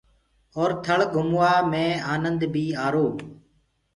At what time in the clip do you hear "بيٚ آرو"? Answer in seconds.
2.53-3.05